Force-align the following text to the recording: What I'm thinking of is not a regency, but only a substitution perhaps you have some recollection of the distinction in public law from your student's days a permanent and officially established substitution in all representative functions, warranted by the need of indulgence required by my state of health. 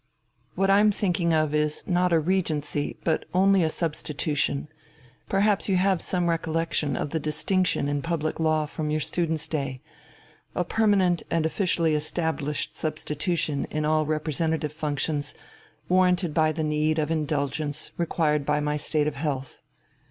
What 0.55 0.71
I'm 0.71 0.91
thinking 0.91 1.31
of 1.31 1.53
is 1.53 1.83
not 1.85 2.11
a 2.11 2.19
regency, 2.19 2.97
but 3.03 3.25
only 3.35 3.61
a 3.61 3.69
substitution 3.69 4.67
perhaps 5.29 5.69
you 5.69 5.75
have 5.77 6.01
some 6.01 6.27
recollection 6.27 6.97
of 6.97 7.11
the 7.11 7.19
distinction 7.19 7.87
in 7.87 8.01
public 8.01 8.39
law 8.39 8.65
from 8.65 8.89
your 8.89 8.99
student's 8.99 9.47
days 9.47 9.77
a 10.55 10.63
permanent 10.65 11.21
and 11.29 11.45
officially 11.45 11.93
established 11.93 12.75
substitution 12.75 13.65
in 13.69 13.85
all 13.85 14.07
representative 14.07 14.73
functions, 14.73 15.35
warranted 15.87 16.33
by 16.33 16.51
the 16.51 16.63
need 16.63 16.97
of 16.97 17.11
indulgence 17.11 17.91
required 17.97 18.43
by 18.43 18.59
my 18.59 18.77
state 18.77 19.05
of 19.05 19.13
health. 19.17 19.59